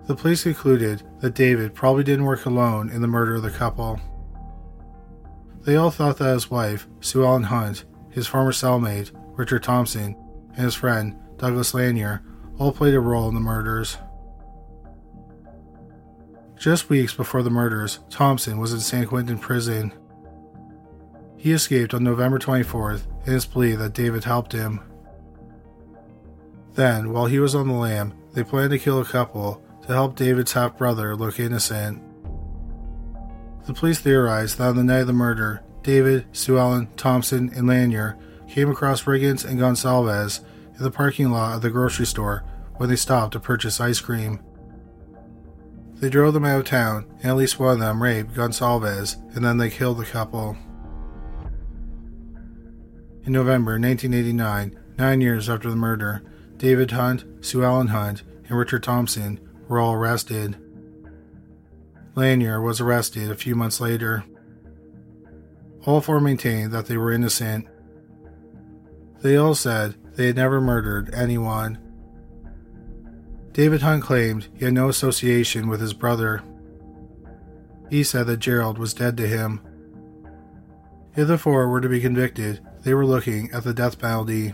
The 0.08 0.16
police 0.16 0.44
concluded 0.44 1.04
that 1.22 1.36
David 1.36 1.74
probably 1.74 2.04
didn't 2.04 2.26
work 2.26 2.46
alone 2.46 2.90
in 2.90 3.02
the 3.02 3.08
murder 3.08 3.36
of 3.36 3.44
the 3.44 3.52
couple. 3.52 4.02
They 5.62 5.78
all 5.78 5.92
thought 5.92 6.18
that 6.18 6.34
his 6.34 6.52
wife, 6.52 6.88
Sue 7.00 7.24
Ellen 7.24 7.44
Hunt, 7.44 7.86
his 8.10 8.28
former 8.28 8.52
cellmate, 8.52 9.12
Richard 9.38 9.64
Thompson, 9.64 10.16
and 10.56 10.66
his 10.66 10.76
friend, 10.76 11.16
Douglas 11.38 11.74
Lanier, 11.74 12.22
all 12.58 12.74
played 12.74 12.94
a 12.94 13.00
role 13.00 13.30
in 13.30 13.36
the 13.36 13.40
murders. 13.40 13.98
Just 16.64 16.88
weeks 16.88 17.14
before 17.14 17.44
the 17.44 17.50
murders, 17.50 18.00
Thompson 18.10 18.58
was 18.58 18.72
in 18.72 18.80
San 18.80 19.06
Quentin 19.06 19.38
prison. 19.38 19.92
He 21.36 21.52
escaped 21.52 21.94
on 21.94 22.06
November 22.06 22.40
24th 22.40 23.02
in 23.26 23.34
his 23.34 23.46
plea 23.46 23.76
that 23.76 23.92
David 23.92 24.24
helped 24.24 24.54
him. 24.54 24.80
Then, 26.76 27.12
while 27.12 27.26
he 27.26 27.38
was 27.38 27.54
on 27.54 27.68
the 27.68 27.74
lam, 27.74 28.14
they 28.32 28.46
planned 28.46 28.72
to 28.72 28.80
kill 28.80 29.02
a 29.02 29.06
couple 29.06 29.62
to 29.82 29.88
help 29.90 30.16
David's 30.16 30.54
half 30.54 30.78
brother 30.78 31.18
look 31.18 31.38
innocent. 31.38 32.02
The 33.66 33.74
police 33.74 34.00
theorized 34.00 34.58
that 34.58 34.70
on 34.70 34.78
the 34.78 34.86
night 34.86 35.00
of 35.00 35.08
the 35.08 35.12
murder, 35.12 35.64
David, 35.82 36.28
Sue 36.32 36.58
Ellen, 36.58 36.88
Thompson, 36.96 37.52
and 37.54 37.68
Lanier 37.68 38.18
came 38.48 38.72
across 38.72 39.04
Riggins 39.04 39.44
and 39.44 39.60
Gonsalves 39.60 40.40
in 40.78 40.82
the 40.82 40.92
parking 40.92 41.30
lot 41.30 41.58
of 41.58 41.62
the 41.62 41.70
grocery 41.70 42.06
store 42.06 42.46
when 42.78 42.88
they 42.88 42.96
stopped 42.96 43.34
to 43.34 43.42
purchase 43.42 43.82
ice 43.82 44.00
cream. 44.00 44.40
They 46.04 46.10
drove 46.10 46.34
them 46.34 46.44
out 46.44 46.60
of 46.60 46.66
town, 46.66 47.06
and 47.22 47.28
at 47.28 47.38
least 47.38 47.62
one 47.62 47.76
of 47.76 47.80
them 47.80 48.04
raped 48.04 48.34
Gonsalves, 48.34 49.16
and 49.34 49.46
then 49.46 49.56
they 49.56 49.70
killed 49.70 50.00
the 50.00 50.04
couple. 50.04 50.58
In 53.24 53.32
November 53.32 53.80
1989, 53.80 54.78
nine 54.98 55.22
years 55.22 55.50
after 55.50 55.70
the 55.70 55.78
murder, 55.78 56.22
David 56.58 56.92
Hunt, 56.92 57.24
Sue 57.40 57.64
Ellen 57.64 57.88
Hunt, 57.88 58.24
and 58.50 58.58
Richard 58.58 58.84
Thompson 58.84 59.40
were 59.70 59.80
all 59.80 59.94
arrested. 59.94 60.58
Lanier 62.16 62.60
was 62.60 62.82
arrested 62.82 63.32
a 63.32 63.36
few 63.36 63.56
months 63.56 63.80
later. 63.80 64.26
All 65.86 66.02
four 66.02 66.20
maintained 66.20 66.74
that 66.74 66.88
they 66.88 66.98
were 66.98 67.14
innocent. 67.14 67.66
They 69.22 69.38
all 69.38 69.56
said 69.56 69.96
they 70.16 70.28
had 70.28 70.36
never 70.36 70.60
murdered 70.60 71.14
anyone 71.14 71.78
David 73.54 73.84
Hunt 73.84 74.04
claimed 74.04 74.50
he 74.56 74.66
had 74.66 74.74
no 74.74 74.90
association 74.90 75.68
with 75.68 75.80
his 75.80 75.94
brother. 75.94 76.42
He 77.90 78.04
said 78.04 78.26
that 78.26 78.38
Gerald 78.38 78.80
was 78.80 78.96
dead 78.96 79.16
to 79.18 79.28
him. 79.28 79.62
If 81.16 81.28
the 81.28 81.38
four 81.38 81.70
were 81.70 81.80
to 81.80 81.88
be 81.88 82.02
convicted, 82.02 82.60
they 82.82 82.96
were 82.96 83.06
looking 83.06 83.52
at 83.52 83.64
the 83.64 83.74
death 83.74 84.00
penalty. 84.00 84.54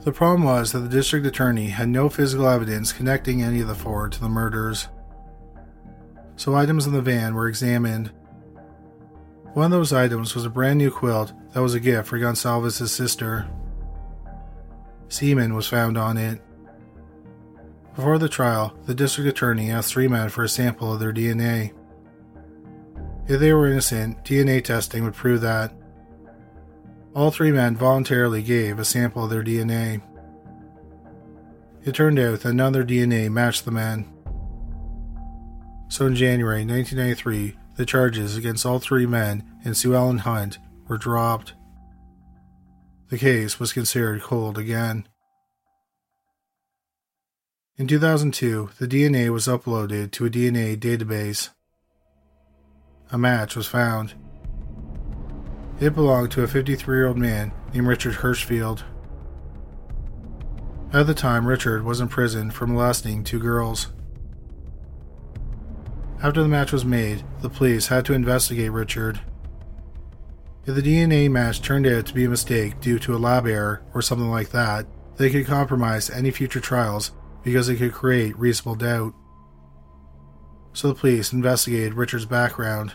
The 0.00 0.12
problem 0.12 0.44
was 0.44 0.72
that 0.72 0.80
the 0.80 0.88
district 0.88 1.26
attorney 1.26 1.68
had 1.68 1.88
no 1.88 2.08
physical 2.08 2.48
evidence 2.48 2.92
connecting 2.92 3.42
any 3.42 3.60
of 3.60 3.68
the 3.68 3.74
four 3.74 4.08
to 4.08 4.20
the 4.20 4.28
murders. 4.28 4.88
so 6.36 6.54
items 6.54 6.86
in 6.86 6.92
the 6.92 7.02
van 7.02 7.34
were 7.34 7.48
examined. 7.48 8.10
One 9.52 9.66
of 9.66 9.70
those 9.70 9.92
items 9.92 10.34
was 10.34 10.44
a 10.44 10.50
brand 10.50 10.78
new 10.78 10.90
quilt 10.90 11.32
that 11.52 11.62
was 11.62 11.74
a 11.74 11.80
gift 11.80 12.08
for 12.08 12.18
Gonsalves' 12.18 12.88
sister. 12.88 13.46
Semen 15.08 15.54
was 15.54 15.68
found 15.68 15.96
on 15.96 16.16
it. 16.16 16.40
Before 17.96 18.18
the 18.18 18.28
trial, 18.28 18.76
the 18.86 18.94
district 18.94 19.28
attorney 19.28 19.70
asked 19.70 19.92
three 19.92 20.08
men 20.08 20.28
for 20.28 20.42
a 20.42 20.48
sample 20.48 20.92
of 20.92 20.98
their 20.98 21.12
DNA. 21.12 21.72
If 23.28 23.38
they 23.38 23.52
were 23.52 23.70
innocent, 23.70 24.24
DNA 24.24 24.62
testing 24.64 25.04
would 25.04 25.14
prove 25.14 25.40
that. 25.42 25.72
All 27.14 27.30
three 27.30 27.52
men 27.52 27.76
voluntarily 27.76 28.42
gave 28.42 28.78
a 28.78 28.84
sample 28.84 29.24
of 29.24 29.30
their 29.30 29.44
DNA. 29.44 30.02
It 31.84 31.94
turned 31.94 32.18
out 32.18 32.40
that 32.40 32.54
none 32.54 32.68
of 32.68 32.72
their 32.72 32.84
DNA 32.84 33.30
matched 33.30 33.64
the 33.64 33.70
men. 33.70 34.12
So 35.88 36.06
in 36.06 36.16
January 36.16 36.64
1993, 36.64 37.56
the 37.76 37.86
charges 37.86 38.36
against 38.36 38.66
all 38.66 38.80
three 38.80 39.06
men 39.06 39.44
and 39.64 39.76
Sue 39.76 39.94
Ellen 39.94 40.18
Hunt 40.18 40.58
were 40.88 40.98
dropped. 40.98 41.54
The 43.10 43.18
case 43.18 43.60
was 43.60 43.72
considered 43.72 44.22
cold 44.22 44.58
again. 44.58 45.06
In 47.76 47.88
2002, 47.88 48.70
the 48.78 48.86
DNA 48.86 49.30
was 49.30 49.48
uploaded 49.48 50.12
to 50.12 50.24
a 50.24 50.30
DNA 50.30 50.76
database. 50.76 51.50
A 53.10 53.18
match 53.18 53.56
was 53.56 53.66
found. 53.66 54.14
It 55.80 55.92
belonged 55.92 56.30
to 56.32 56.44
a 56.44 56.46
53 56.46 56.96
year 56.96 57.08
old 57.08 57.18
man 57.18 57.50
named 57.72 57.88
Richard 57.88 58.14
Hirschfield. 58.14 58.84
At 60.92 61.08
the 61.08 61.14
time, 61.14 61.48
Richard 61.48 61.82
was 61.82 61.98
in 61.98 62.06
prison 62.06 62.52
for 62.52 62.68
molesting 62.68 63.24
two 63.24 63.40
girls. 63.40 63.88
After 66.22 66.42
the 66.42 66.48
match 66.48 66.70
was 66.70 66.84
made, 66.84 67.24
the 67.40 67.50
police 67.50 67.88
had 67.88 68.04
to 68.04 68.14
investigate 68.14 68.70
Richard. 68.70 69.18
If 70.64 70.76
the 70.76 70.80
DNA 70.80 71.28
match 71.28 71.60
turned 71.60 71.88
out 71.88 72.06
to 72.06 72.14
be 72.14 72.24
a 72.24 72.28
mistake 72.28 72.80
due 72.80 73.00
to 73.00 73.16
a 73.16 73.18
lab 73.18 73.48
error 73.48 73.82
or 73.92 74.00
something 74.00 74.30
like 74.30 74.50
that, 74.50 74.86
they 75.16 75.28
could 75.28 75.46
compromise 75.46 76.08
any 76.08 76.30
future 76.30 76.60
trials 76.60 77.10
because 77.44 77.68
it 77.68 77.76
could 77.76 77.92
create 77.92 78.36
reasonable 78.38 78.74
doubt. 78.74 79.14
So 80.72 80.88
the 80.88 80.94
police 80.94 81.32
investigated 81.32 81.94
Richard's 81.94 82.26
background. 82.26 82.94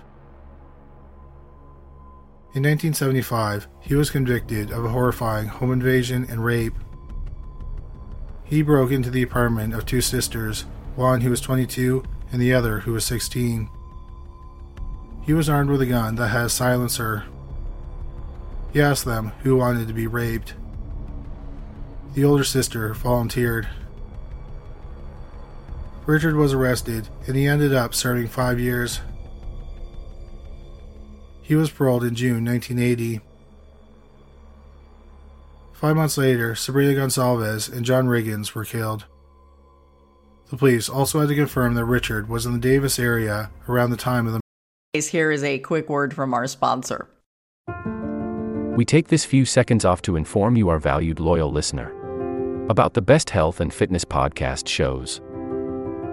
In 2.55 2.63
1975, 2.63 3.67
he 3.79 3.95
was 3.95 4.09
convicted 4.09 4.71
of 4.71 4.83
a 4.83 4.89
horrifying 4.89 5.47
home 5.47 5.71
invasion 5.71 6.25
and 6.29 6.43
rape. 6.43 6.73
He 8.43 8.63
broke 8.63 8.91
into 8.91 9.11
the 9.11 9.21
apartment 9.21 9.75
of 9.75 9.85
two 9.85 10.01
sisters, 10.01 10.65
one 10.95 11.21
who 11.21 11.29
was 11.29 11.39
22 11.39 12.03
and 12.31 12.41
the 12.41 12.53
other 12.53 12.79
who 12.79 12.93
was 12.93 13.05
16. 13.05 13.69
He 15.21 15.33
was 15.33 15.47
armed 15.47 15.69
with 15.69 15.81
a 15.81 15.85
gun 15.85 16.15
that 16.15 16.29
had 16.29 16.45
a 16.45 16.49
silencer. 16.49 17.25
He 18.73 18.81
asked 18.81 19.05
them 19.05 19.31
who 19.43 19.55
wanted 19.55 19.87
to 19.87 19.93
be 19.93 20.07
raped. 20.07 20.55
The 22.15 22.25
older 22.25 22.43
sister 22.43 22.95
volunteered. 22.95 23.67
Richard 26.09 26.35
was 26.35 26.53
arrested 26.53 27.07
and 27.27 27.35
he 27.35 27.45
ended 27.45 27.71
up 27.71 27.93
serving 27.93 28.29
five 28.29 28.59
years. 28.59 28.99
He 31.43 31.53
was 31.53 31.69
paroled 31.69 32.03
in 32.03 32.15
June 32.15 32.43
1980. 32.43 33.21
Five 35.71 35.95
months 35.95 36.17
later, 36.17 36.55
Sabrina 36.55 36.99
Gonsalves 36.99 37.71
and 37.71 37.85
John 37.85 38.07
Riggins 38.07 38.55
were 38.55 38.65
killed. 38.65 39.05
The 40.49 40.57
police 40.57 40.89
also 40.89 41.19
had 41.19 41.29
to 41.29 41.35
confirm 41.35 41.75
that 41.75 41.85
Richard 41.85 42.27
was 42.27 42.43
in 42.47 42.53
the 42.53 42.57
Davis 42.57 42.97
area 42.97 43.51
around 43.67 43.91
the 43.91 43.95
time 43.95 44.25
of 44.25 44.33
the 44.33 44.99
Here 44.99 45.31
is 45.31 45.43
a 45.43 45.59
quick 45.59 45.89
word 45.89 46.15
from 46.15 46.33
our 46.33 46.47
sponsor. 46.47 47.07
We 48.75 48.83
take 48.83 49.09
this 49.09 49.25
few 49.25 49.45
seconds 49.45 49.85
off 49.85 50.01
to 50.01 50.15
inform 50.15 50.55
you, 50.55 50.69
our 50.69 50.79
valued 50.79 51.19
loyal 51.19 51.51
listener, 51.51 51.93
about 52.67 52.95
the 52.95 53.01
best 53.03 53.29
health 53.29 53.59
and 53.59 53.71
fitness 53.71 54.03
podcast 54.03 54.67
shows 54.67 55.21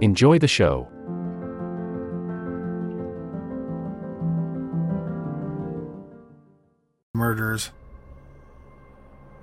Enjoy 0.00 0.38
the 0.38 0.48
show. 0.48 0.88
murders. 7.34 7.70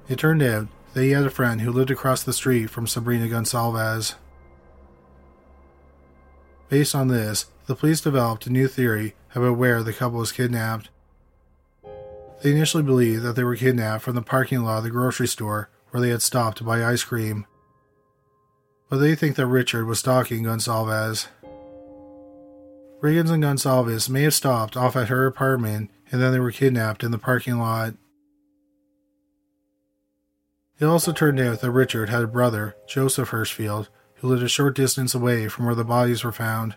It 0.08 0.20
turned 0.20 0.44
out 0.44 0.68
that 0.94 1.04
he 1.04 1.12
had 1.12 1.26
a 1.26 1.30
friend 1.30 1.62
who 1.62 1.72
lived 1.72 1.92
across 1.92 2.24
the 2.24 2.34
street 2.34 2.68
from 2.70 2.86
Sabrina 2.86 3.28
Gonsalves. 3.28 4.16
Based 6.70 6.94
on 6.94 7.08
this, 7.08 7.48
the 7.66 7.76
police 7.76 8.02
developed 8.02 8.46
a 8.46 8.52
new 8.52 8.68
theory 8.68 9.16
about 9.34 9.58
where 9.58 9.84
the 9.84 9.94
couple 9.94 10.20
was 10.20 10.32
kidnapped. 10.32 10.90
They 12.42 12.52
initially 12.52 12.84
believed 12.84 13.24
that 13.24 13.36
they 13.36 13.44
were 13.44 13.56
kidnapped 13.56 14.04
from 14.04 14.16
the 14.16 14.22
parking 14.22 14.62
lot 14.64 14.80
of 14.80 14.84
the 14.84 14.90
grocery 14.90 15.28
store 15.28 15.70
where 15.90 16.02
they 16.02 16.10
had 16.10 16.22
stopped 16.22 16.58
to 16.60 16.64
buy 16.64 16.84
ice 16.84 17.04
cream. 17.04 17.46
But 18.92 18.98
they 18.98 19.16
think 19.16 19.38
that 19.38 19.48
Richard 19.48 19.86
was 19.86 20.00
stalking 20.00 20.44
Gonsalves. 20.44 21.28
Riggins 23.02 23.32
and 23.32 23.42
Gonsalves 23.42 24.10
may 24.10 24.24
have 24.24 24.34
stopped 24.34 24.76
off 24.76 24.98
at 24.98 25.08
her 25.08 25.26
apartment 25.26 25.90
and 26.12 26.22
then 26.22 26.34
they 26.34 26.42
were 26.42 26.52
kidnapped 26.52 27.02
in 27.02 27.12
the 27.12 27.18
parking 27.18 27.58
lot. 27.58 27.94
It 30.78 30.84
also 30.84 31.14
turned 31.14 31.40
out 31.40 31.62
that 31.62 31.72
Richard 31.72 32.10
had 32.10 32.22
a 32.22 32.28
brother, 32.28 32.76
Joseph 32.86 33.30
Hirschfield, 33.30 33.88
who 34.16 34.28
lived 34.28 34.44
a 34.44 34.50
short 34.50 34.76
distance 34.76 35.16
away 35.16 35.48
from 35.48 35.66
where 35.66 35.76
the 35.76 35.86
bodies 35.86 36.26
were 36.26 36.34
found. 36.34 36.76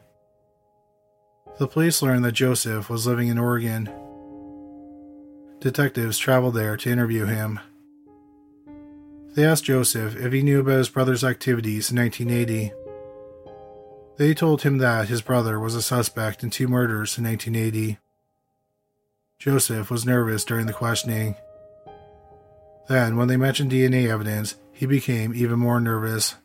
The 1.58 1.66
police 1.66 2.00
learned 2.00 2.24
that 2.24 2.32
Joseph 2.32 2.88
was 2.88 3.08
living 3.08 3.26
in 3.26 3.38
Oregon. 3.38 3.90
Detectives 5.58 6.18
traveled 6.18 6.54
there 6.54 6.76
to 6.76 6.90
interview 6.90 7.24
him. 7.24 7.58
They 9.34 9.44
asked 9.44 9.64
Joseph 9.64 10.16
if 10.16 10.32
he 10.32 10.42
knew 10.42 10.60
about 10.60 10.78
his 10.78 10.88
brother's 10.88 11.24
activities 11.24 11.90
in 11.90 11.98
1980. 11.98 12.72
They 14.16 14.32
told 14.32 14.62
him 14.62 14.78
that 14.78 15.08
his 15.08 15.22
brother 15.22 15.58
was 15.58 15.74
a 15.74 15.82
suspect 15.82 16.44
in 16.44 16.50
two 16.50 16.68
murders 16.68 17.18
in 17.18 17.24
1980. 17.24 17.98
Joseph 19.40 19.90
was 19.90 20.06
nervous 20.06 20.44
during 20.44 20.66
the 20.66 20.72
questioning. 20.72 21.34
Then, 22.88 23.16
when 23.16 23.26
they 23.26 23.36
mentioned 23.36 23.72
DNA 23.72 24.08
evidence, 24.08 24.54
he 24.72 24.86
became 24.86 25.34
even 25.34 25.58
more 25.58 25.80
nervous. 25.80 26.36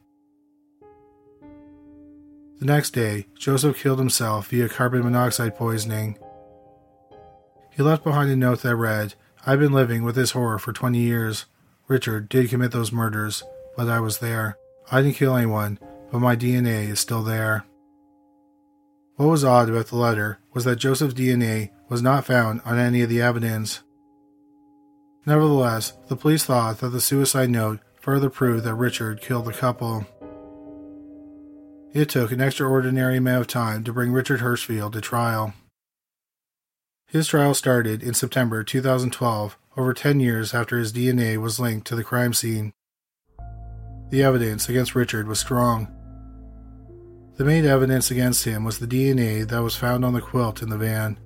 The 2.60 2.66
next 2.66 2.92
day, 2.92 3.28
Joseph 3.38 3.78
killed 3.78 4.00
himself 4.00 4.48
via 4.48 4.68
carbon 4.68 5.04
monoxide 5.04 5.56
poisoning. 5.56 6.18
He 7.70 7.84
left 7.84 8.04
behind 8.04 8.32
a 8.32 8.36
note 8.36 8.64
that 8.64 8.76
read, 8.76 9.14
I've 9.46 9.60
been 9.60 9.74
living 9.74 10.04
with 10.04 10.16
this 10.16 10.32
horror 10.32 10.58
for 10.58 10.74
20 10.74 10.98
years. 10.98 11.46
Richard 11.90 12.30
did 12.30 12.50
commit 12.50 12.72
those 12.72 12.92
murders, 12.92 13.44
but 13.76 13.90
I 13.90 14.00
was 14.00 14.20
there. 14.20 14.58
I 14.92 15.02
didn't 15.02 15.18
kill 15.18 15.36
anyone, 15.36 15.80
but 16.12 16.20
my 16.20 16.36
DNA 16.36 16.88
is 16.88 17.00
still 17.00 17.24
there. 17.24 17.66
What 19.16 19.28
was 19.28 19.44
odd 19.44 19.70
about 19.70 19.88
the 19.88 19.98
letter 19.98 20.40
was 20.54 20.64
that 20.66 20.78
Joseph's 20.78 21.16
DNA 21.16 21.72
was 21.90 22.02
not 22.02 22.26
found 22.26 22.62
on 22.64 22.78
any 22.78 23.02
of 23.02 23.10
the 23.10 23.22
evidence. 23.22 23.82
Nevertheless, 25.26 25.94
the 26.08 26.16
police 26.16 26.46
thought 26.46 26.78
that 26.78 26.90
the 26.90 27.02
suicide 27.02 27.50
note 27.50 27.80
further 28.00 28.30
proved 28.30 28.64
that 28.64 28.76
Richard 28.76 29.20
killed 29.20 29.46
the 29.46 29.54
couple. 29.54 30.06
It 31.92 32.08
took 32.08 32.32
an 32.32 32.40
extraordinary 32.40 33.18
amount 33.18 33.42
of 33.42 33.48
time 33.48 33.84
to 33.84 33.92
bring 33.92 34.12
Richard 34.12 34.42
Hirschfield 34.42 34.94
to 34.94 35.02
trial. 35.02 35.56
His 37.08 37.28
trial 37.28 37.56
started 37.56 38.04
in 38.04 38.14
September 38.14 38.64
2012, 38.64 39.58
over 39.78 39.94
10 39.94 40.20
years 40.20 40.54
after 40.54 40.78
his 40.78 40.92
DNA 40.92 41.38
was 41.38 41.60
linked 41.60 41.88
to 41.88 41.96
the 41.96 42.04
crime 42.04 42.34
scene. 42.34 42.74
The 44.10 44.24
evidence 44.24 44.68
against 44.68 44.96
Richard 44.96 45.28
was 45.28 45.40
strong. 45.40 45.88
The 47.38 47.46
main 47.46 47.66
evidence 47.66 48.12
against 48.12 48.44
him 48.44 48.64
was 48.64 48.80
the 48.80 48.88
DNA 48.88 49.48
that 49.48 49.64
was 49.64 49.76
found 49.76 50.04
on 50.04 50.14
the 50.14 50.22
quilt 50.22 50.62
in 50.62 50.70
the 50.70 50.78
van. 50.78 51.18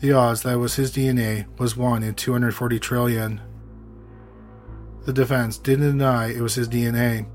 The 0.00 0.12
odds 0.12 0.42
that 0.42 0.54
it 0.54 0.56
was 0.56 0.74
his 0.74 0.92
DNA 0.92 1.46
was 1.58 1.76
1 1.76 2.02
in 2.02 2.14
240 2.14 2.78
trillion. 2.78 3.40
The 5.06 5.12
defense 5.12 5.56
didn't 5.56 5.90
deny 5.90 6.30
it 6.32 6.40
was 6.40 6.54
his 6.54 6.68
DNA. 6.68 7.26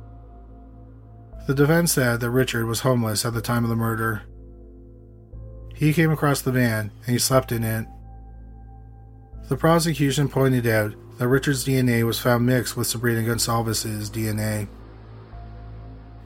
The 1.47 1.55
defense 1.55 1.93
said 1.93 2.19
that 2.19 2.29
Richard 2.29 2.65
was 2.67 2.81
homeless 2.81 3.25
at 3.25 3.33
the 3.33 3.41
time 3.41 3.63
of 3.63 3.69
the 3.69 3.75
murder. 3.75 4.21
He 5.73 5.91
came 5.91 6.11
across 6.11 6.41
the 6.41 6.51
van 6.51 6.91
and 7.05 7.13
he 7.13 7.19
slept 7.19 7.51
in 7.51 7.63
it. 7.63 7.87
The 9.49 9.57
prosecution 9.57 10.29
pointed 10.29 10.65
out 10.65 10.95
that 11.17 11.27
Richard's 11.27 11.65
DNA 11.65 12.05
was 12.05 12.19
found 12.19 12.45
mixed 12.45 12.77
with 12.77 12.87
Sabrina 12.87 13.21
Gonsalves' 13.21 14.09
DNA. 14.09 14.67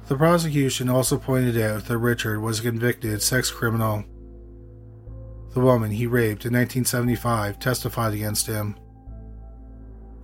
The 0.07 0.15
prosecution 0.15 0.87
also 0.87 1.17
pointed 1.17 1.57
out 1.61 1.85
that 1.85 1.97
Richard 1.97 2.39
was 2.39 2.59
a 2.59 2.63
convicted 2.63 3.21
sex 3.21 3.51
criminal. 3.51 4.05
The 5.53 5.59
woman 5.59 5.91
he 5.91 6.05
raped 6.05 6.45
in 6.45 6.53
1975 6.53 7.59
testified 7.59 8.13
against 8.13 8.47
him. 8.47 8.77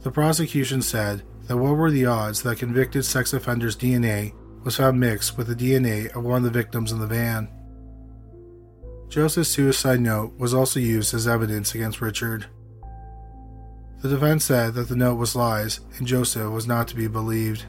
The 0.01 0.11
prosecution 0.11 0.81
said 0.81 1.23
that 1.47 1.57
what 1.57 1.75
were 1.75 1.91
the 1.91 2.05
odds 2.05 2.43
that 2.43 2.59
convicted 2.59 3.03
sex 3.05 3.33
offender's 3.33 3.75
DNA 3.75 4.33
was 4.63 4.77
found 4.77 4.99
mixed 4.99 5.37
with 5.37 5.47
the 5.47 5.55
DNA 5.55 6.15
of 6.15 6.23
one 6.23 6.37
of 6.37 6.43
the 6.43 6.49
victims 6.49 6.91
in 6.91 6.99
the 6.99 7.07
van? 7.07 7.49
Joseph's 9.09 9.49
suicide 9.49 9.99
note 9.99 10.37
was 10.37 10.53
also 10.53 10.79
used 10.79 11.13
as 11.13 11.27
evidence 11.27 11.75
against 11.75 12.01
Richard. 12.01 12.45
The 14.03 14.09
defense 14.09 14.43
said 14.43 14.73
that 14.73 14.89
the 14.89 14.97
note 14.97 15.15
was 15.15 15.33
lies 15.33 15.79
and 15.97 16.05
Joseph 16.05 16.51
was 16.51 16.67
not 16.67 16.89
to 16.89 16.95
be 16.95 17.07
believed. 17.07 17.63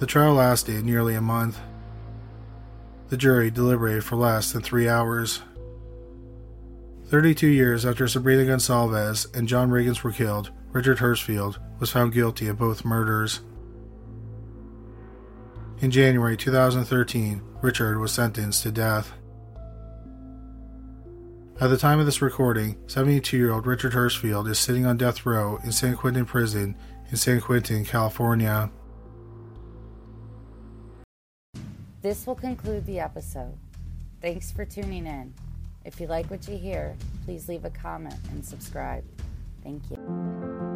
The 0.00 0.06
trial 0.06 0.34
lasted 0.34 0.84
nearly 0.84 1.14
a 1.14 1.22
month. 1.22 1.58
The 3.08 3.16
jury 3.16 3.50
deliberated 3.50 4.04
for 4.04 4.16
less 4.16 4.52
than 4.52 4.60
three 4.60 4.86
hours. 4.86 5.40
32 7.06 7.46
years 7.46 7.86
after 7.86 8.06
Sabrina 8.06 8.44
Gonsalves 8.44 9.34
and 9.34 9.48
John 9.48 9.70
Riggins 9.70 10.02
were 10.02 10.12
killed, 10.12 10.50
Richard 10.72 10.98
Hirschfield 10.98 11.56
was 11.80 11.88
found 11.88 12.12
guilty 12.12 12.46
of 12.46 12.58
both 12.58 12.84
murders. 12.84 13.40
In 15.78 15.90
January 15.90 16.36
2013, 16.36 17.40
Richard 17.62 17.98
was 17.98 18.12
sentenced 18.12 18.62
to 18.64 18.72
death. 18.72 19.14
At 21.58 21.70
the 21.70 21.78
time 21.78 21.98
of 21.98 22.04
this 22.04 22.20
recording, 22.20 22.76
72 22.86 23.34
year 23.34 23.50
old 23.50 23.66
Richard 23.66 23.92
Hirschfield 23.92 24.46
is 24.46 24.58
sitting 24.58 24.84
on 24.84 24.98
death 24.98 25.24
row 25.24 25.58
in 25.64 25.72
San 25.72 25.96
Quentin 25.96 26.26
Prison 26.26 26.76
in 27.10 27.16
San 27.16 27.40
Quentin, 27.40 27.82
California. 27.86 28.70
This 32.02 32.26
will 32.26 32.34
conclude 32.34 32.84
the 32.84 33.00
episode. 33.00 33.56
Thanks 34.20 34.52
for 34.52 34.66
tuning 34.66 35.06
in. 35.06 35.32
If 35.86 35.98
you 35.98 36.08
like 36.08 36.30
what 36.30 36.46
you 36.46 36.58
hear, 36.58 36.94
please 37.24 37.48
leave 37.48 37.64
a 37.64 37.70
comment 37.70 38.16
and 38.32 38.44
subscribe. 38.44 39.04
Thank 39.62 39.90
you. 39.90 40.75